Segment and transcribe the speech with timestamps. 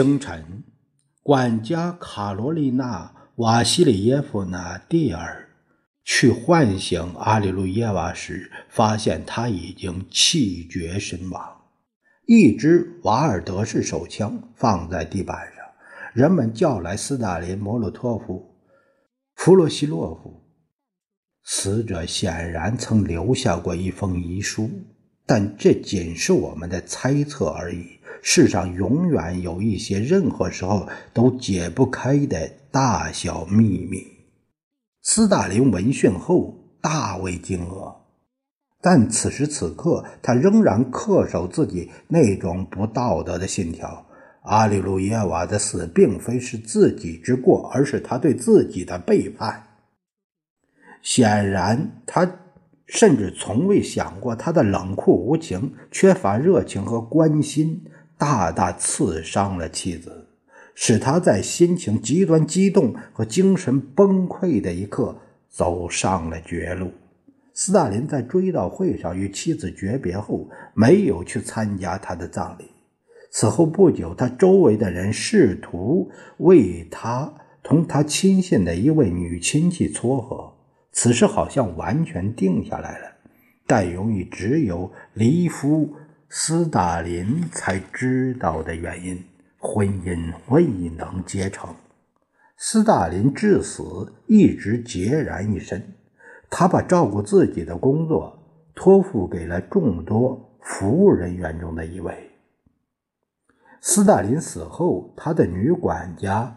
[0.00, 0.64] 清晨，
[1.22, 3.12] 管家卡罗丽娜。
[3.36, 5.50] 瓦西里耶夫娜·蒂尔
[6.04, 11.42] 去唤醒阿里路耶娃时，发现他已经气绝身亡。
[12.24, 15.66] 一支瓦尔德式手枪放在地板上，
[16.14, 18.56] 人们叫来斯大林、莫洛托夫、
[19.34, 20.42] 弗洛西洛夫。
[21.44, 24.70] 死者显然曾留下过一封遗书，
[25.26, 27.99] 但这仅是我们的猜测而已。
[28.22, 32.50] 世上永远有一些任何时候都解不开的。
[32.72, 34.06] 大小秘密，
[35.02, 37.92] 斯大林闻讯后大为惊愕，
[38.80, 44.06] 但此时此刻他仍然恪守自己那种不道德的信条。
[44.42, 49.66] 阿里路耶娃的死并非是自己之过，而是他对自己的背叛。
[51.02, 52.38] 显然，他
[52.86, 57.84] 甚至从未想过，他的冷酷无情、缺乏热情和关心，
[58.20, 60.28] 大大刺伤了妻子。
[60.74, 65.14] 使他在心情极端激动和精神崩溃的一刻
[65.48, 66.92] 走上了绝路。
[67.52, 72.64] 斯大林在追悼会上与妻子诀别后，没有去参加他的葬礼。
[73.30, 77.30] 此后不久，他周围的人试图为他
[77.62, 80.54] 同他亲信的一位女亲戚撮合，
[80.92, 83.06] 此事好像完全定下来了，
[83.66, 85.94] 但由于只有离夫
[86.32, 89.24] 斯大林才知道的原因。
[89.58, 90.64] 婚姻未
[90.96, 91.74] 能结成，
[92.56, 93.82] 斯大林至死
[94.28, 95.82] 一直孑然一身。
[96.48, 98.38] 他把照顾自己的工作
[98.76, 102.30] 托付给了众多服务人员中的一位。
[103.80, 106.56] 斯大林死后，他的女管家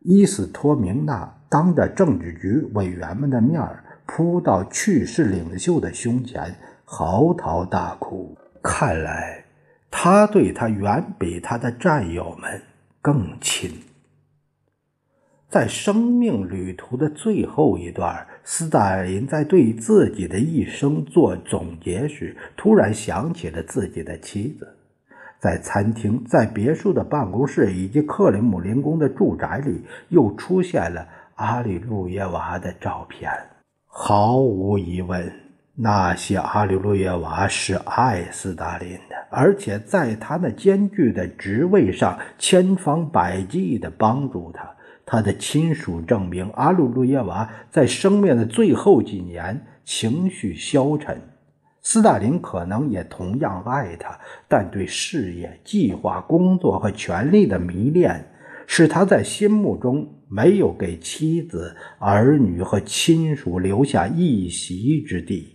[0.00, 3.58] 伊斯托明娜当着政治局委员们的面
[4.04, 6.54] 扑到去世领袖的胸前，
[6.84, 8.36] 嚎啕大哭。
[8.64, 9.44] 看来。
[9.96, 12.60] 他对他远比他的战友们
[13.00, 13.70] 更亲。
[15.48, 24.76] 在生命旅途的最后一段，斯大林在对自己的一生做总结时，突然想起了自己的妻子。
[25.38, 33.30] 在餐厅、在别墅的办公室以及克里姆林宫的住宅里，又出现了阿里路耶娃的照片。
[33.86, 35.43] 毫无疑问。
[35.76, 44.70] 那些阿里路耶娃是爱斯大林的，而且在他那艰巨的职位上千方百计地帮助他。
[45.04, 51.20] 他的亲属证明，阿鲁路耶娃在生命的最后几年情绪消沉。
[51.82, 54.16] 斯大林可能也同样爱他，
[54.48, 58.24] 但对事业、计划、工作和权力的迷恋，
[58.68, 65.53] 使他在心目中没有给妻子、儿女和亲属留下一席之地。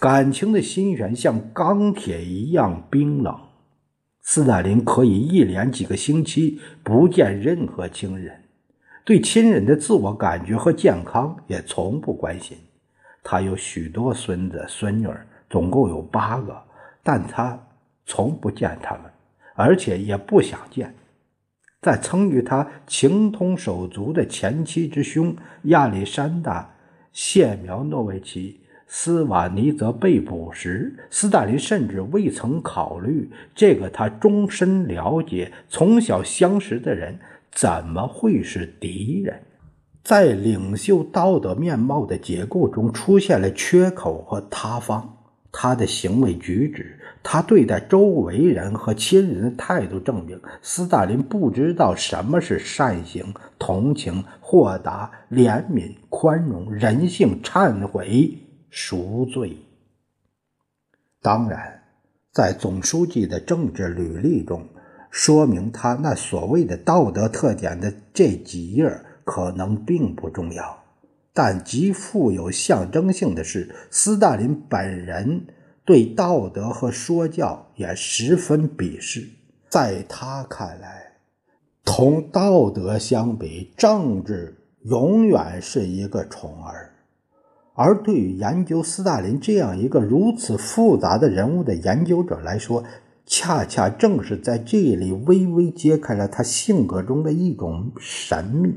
[0.00, 3.38] 感情的心弦像钢铁一样冰冷。
[4.22, 8.44] 斯大林可以一连几个星期不见任何亲人，
[9.04, 12.56] 对亲人的自我感觉和健康也从不关心。
[13.22, 15.08] 他有许多孙子孙女，
[15.50, 16.58] 总共有八个，
[17.02, 17.60] 但他
[18.06, 19.02] 从不见他们，
[19.54, 20.94] 而且也不想见。
[21.82, 26.62] 在曾与他情同手足的前妻之兄亚历山大·
[27.12, 28.60] 谢苗诺维奇。
[28.92, 37.16] 斯瓦尼泽被捕时，斯大林甚至未曾考虑，这个他终身了解、从小相识的人
[37.52, 39.40] 怎么会是敌人。
[40.02, 45.18] 在领袖道德面貌的结构中出现了缺口和塌方。
[45.52, 58.36] 他的行为举止，他对待周围人和亲人的态度，证明斯大林不知道什么是善行、同情、豁达、怜悯、宽容、人性、忏悔。
[58.70, 59.58] 赎罪。
[61.20, 61.82] 当然，
[62.32, 64.66] 在总书记的政治履历中，
[65.10, 68.88] 说明他那所谓的道德特点的这几页
[69.24, 70.82] 可能并不重要。
[71.32, 75.46] 但极富有象征性的是，斯大林本人
[75.84, 79.28] 对道德和说教也十分鄙视。
[79.68, 81.12] 在他看来，
[81.84, 86.89] 同道德相比，政治永远是一个宠儿。
[87.82, 92.84] 而对于研究斯大林这样一个如此复杂的人物的研究者来说，
[93.24, 98.74] 恰恰正是在这里微微揭开了他性格中的一种神秘。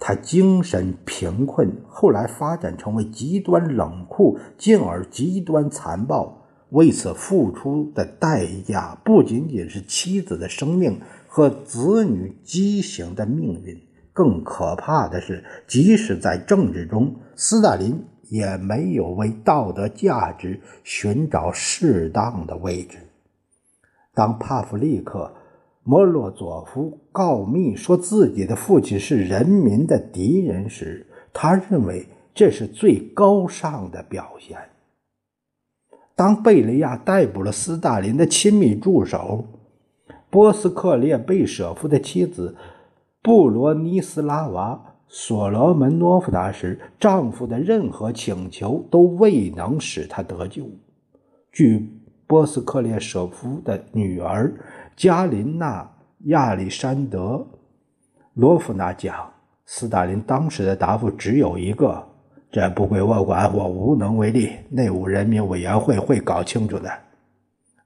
[0.00, 6.42] 他精神贫困，后来发展成为极端冷酷，进而极端残暴。
[6.70, 13.80] 为此付出的代价不仅仅是妻子的生命和子女畸形的命运。
[14.12, 22.98] 更可怕的是，即使在政治中，斯大林也没有为道德价值寻找适当的位置。
[24.12, 25.32] 当帕夫利克·
[25.84, 34.58] 莫洛佐夫告密说自己的父亲是人民的敌人时，他认为这是最高尚的表现。
[36.16, 39.46] 当贝利亚逮捕了斯大林的亲密助手
[40.28, 42.56] 波斯克列贝舍夫的妻子。
[43.22, 50.66] 布罗尼斯拉娃·索罗门诺夫达时，丈夫的任何请求都未能使她得救。
[51.52, 54.54] 据波斯克列舍夫的女儿
[54.96, 55.82] 加琳娜·
[56.30, 57.18] 亚历山德·
[58.32, 59.30] 罗夫娜讲，
[59.66, 62.02] 斯大林当时的答复只有一个
[62.50, 64.48] ：“这不归我管，我无能为力。
[64.70, 66.90] 内务人民委员会会搞清楚的。”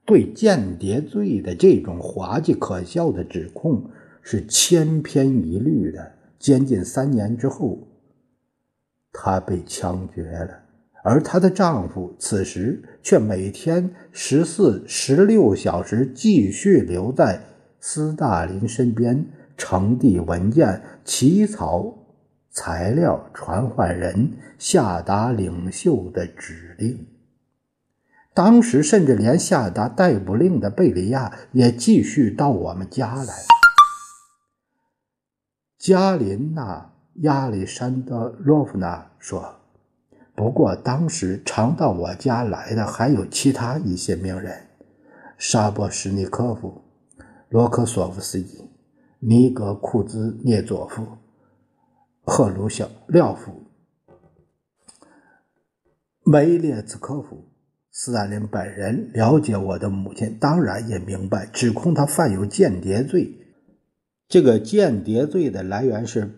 [0.06, 3.82] 对间谍罪的这种滑稽可笑的指控。
[4.24, 6.12] 是千篇一律的。
[6.36, 7.86] 监禁三年之后，
[9.12, 10.50] 她被枪决了，
[11.02, 17.40] 而她的丈夫此时却每天十四、十六小时继续留在
[17.80, 19.24] 斯大林身边，
[19.56, 22.06] 呈递文件、起草
[22.50, 27.06] 材料、传唤人、下达领袖的指令。
[28.34, 33.32] 当时，甚至连下达逮捕令的贝利亚也继续到我们家来。
[35.84, 36.90] 加林娜·
[37.24, 39.56] 亚历山德洛夫娜说
[40.34, 44.66] ：“不过当时常到我家来的还有其他一些名人：
[45.36, 46.84] 沙波什尼科夫、
[47.50, 48.70] 罗科索夫斯基、
[49.18, 51.06] 尼格库兹涅佐夫、
[52.22, 53.64] 赫鲁晓廖夫、
[56.24, 57.50] 梅列兹科夫。
[57.90, 63.38] 斯大林本人了解我的母亲，当然也明白指控他犯有间谍罪。”
[64.28, 66.30] 这个间谍罪的来源是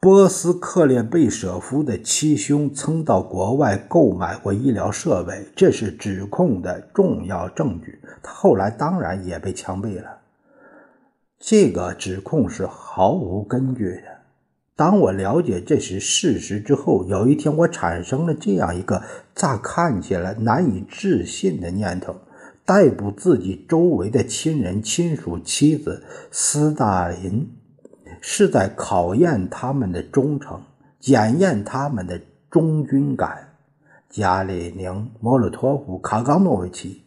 [0.00, 8.00] 波斯克列贝舍夫的七兄曾到国外购买过医疗设备，这是指控的重要证据。
[8.22, 10.18] 他后来当然也被枪毙了。
[11.38, 14.20] 这个指控是毫无根据的。
[14.74, 19.02] 当我了解这是事实之后，有一天我产生了这样一个
[19.34, 22.16] 乍看起来难以置信的念头。
[22.70, 27.50] 逮捕自己周围的亲人、亲属、妻子，斯大林
[28.20, 30.60] 是在考验他们的忠诚，
[31.00, 33.48] 检验他们的忠君感。
[34.08, 37.02] 加里宁、莫洛托夫、卡冈诺维奇、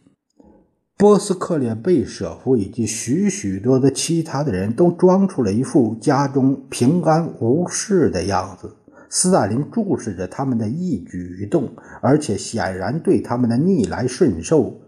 [0.98, 8.76] 波斯克列贝舍夫以及许许多多其他的人都装出了一副家中平安无事的样子。
[9.08, 11.70] 斯大林注视着他们的一举一动，
[12.02, 14.82] 而且显然对他们的逆来顺受。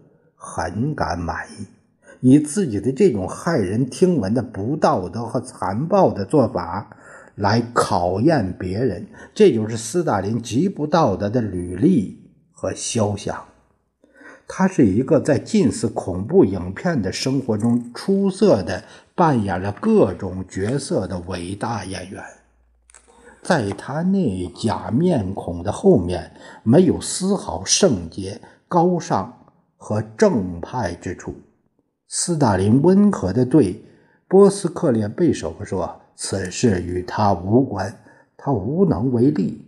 [0.49, 1.65] 很感满意，
[2.21, 6.89] 以自己的这种骇人听闻的不道德和残暴的做法
[7.35, 13.43] 来考验别人，这就是斯大林极不道德的履历和肖像。
[14.47, 22.23] 他是一个在近似恐怖影片的生活中出色的扮演了各种角色的伟大演员，
[23.43, 26.31] 在他那假面孔的后面，
[26.63, 28.39] 没有丝毫圣洁
[28.69, 29.33] 高尚。
[29.77, 31.33] 和正派之处，
[32.07, 33.85] 斯大林温和地对
[34.27, 37.97] 波斯克列贝舍夫说：“此事与他无关，
[38.35, 39.63] 他无能为力。”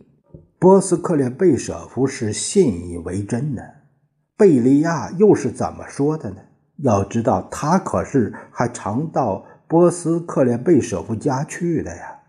[0.59, 3.63] 波斯克列贝舍夫是信以为真的。
[4.35, 6.37] 贝利亚又是怎么说的呢？
[6.77, 12.19] 要知道，他可是还常到波斯克列贝舍夫家去的呀。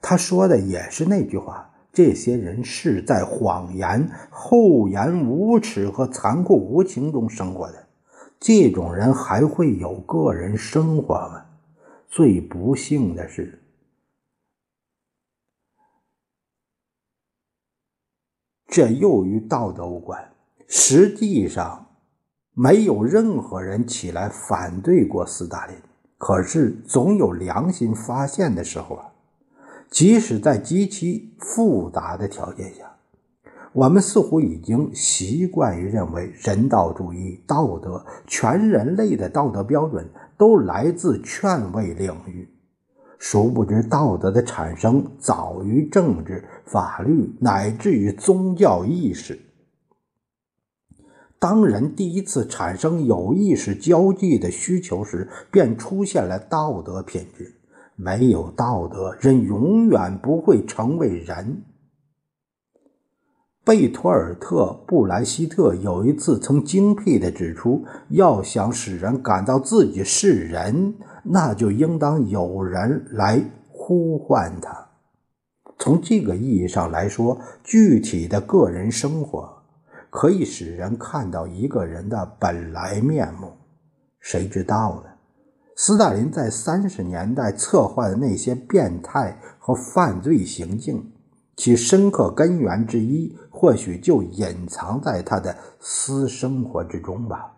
[0.00, 1.71] 他说的也是那句话。
[1.92, 7.86] 这些人是在谎言、厚颜无耻和残酷无情中生活的。
[8.40, 11.44] 这种人还会有个人生活吗？
[12.08, 13.62] 最不幸的是，
[18.66, 20.32] 这又与道德无关。
[20.66, 21.86] 实际上，
[22.54, 25.76] 没有任何人起来反对过斯大林。
[26.16, 29.11] 可是，总有良心发现的时候啊。
[29.92, 32.96] 即使在极其复杂的条件下，
[33.74, 40.08] 我们似乎已经习惯于认为人道主义、道德、全人类的道德标准
[40.38, 42.48] 都来自劝慰领域。
[43.18, 49.38] 殊不知，道德的产生早于政治、法律，乃至于宗教意识。
[51.38, 57.58] 当人第一次产生有意识交际的需求时，便出现了道德品质。
[58.02, 61.62] 没有道德，人永远不会成为人。
[63.64, 73.40] 贝托尔特·布莱希特有一次曾精辟地指出：要想使人感到自己是人，那就应当有人来
[73.70, 74.88] 呼唤他。
[75.78, 79.62] 从这个意义上来说，具体的个人生活。
[80.10, 83.50] 可以使人看到一个人的本来面目，
[84.20, 85.11] 谁知道呢？
[85.76, 91.12] 斯大林在三十年代策划的那些变态和犯罪行径，
[91.56, 97.56] 其深刻根源之一，或许就隐藏在他的私生活之中吧。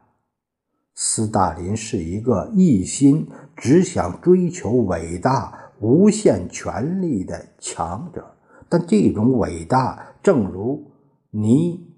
[0.94, 8.36] 斯大林是一个一心只想追求伟大、无限权力的强者，
[8.68, 10.92] 但这种伟大，正如
[11.30, 11.90] 尼。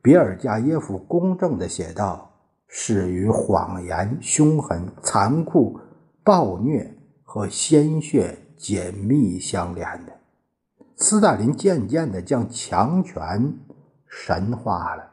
[0.00, 2.31] 比尔加耶夫公正地写道
[2.74, 5.78] ：“是与谎言、凶狠、残酷、
[6.24, 6.90] 暴虐
[7.22, 10.12] 和鲜血紧密相连的。”
[10.96, 13.58] 斯大林渐渐地将强权
[14.06, 15.04] 神化了，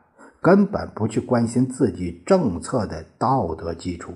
[0.42, 4.14] 根本不去关心自己政策的道德基础。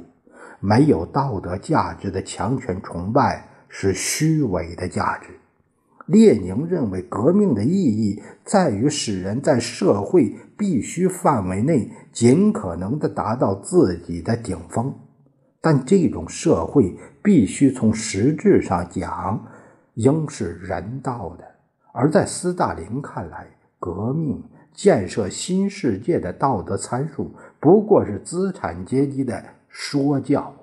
[0.62, 5.38] 没有道德价值的强权崇拜是虚伪的价值。
[6.06, 14.94] 列宁认为，革命的意义在于使人在社会必须范围内尽可能的达到自己的顶峰，
[15.62, 19.46] 但这种社会必须从实质上讲
[19.94, 21.46] 应是人道的。
[21.94, 23.48] 而在斯大林看来，
[23.80, 24.44] 革命
[24.74, 30.54] 建设新世界的道德参数不过是资产阶级的说教。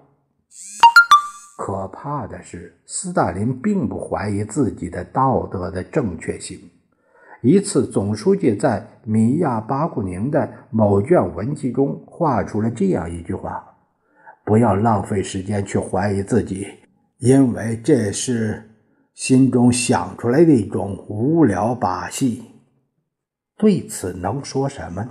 [1.61, 6.59] 可怕的是，斯大林并不怀疑自己的道德的正确性。
[7.43, 13.63] 一次，总书记在米亚巴库宁的某卷文集中画出了这样一句话
[14.43, 16.67] ：“不要浪费时间去怀疑自己，
[17.19, 18.71] 因为这是
[19.13, 22.43] 心中想出来的一种无聊把戏。”
[23.59, 25.11] 对此能说什么呢？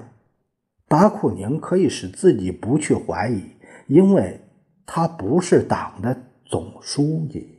[0.88, 3.44] 巴库宁可以使自己不去怀疑，
[3.86, 4.42] 因为
[4.88, 6.24] 他不是党的。
[6.50, 7.59] 总书记。